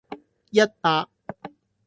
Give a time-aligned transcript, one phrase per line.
[0.49, 1.07] 一百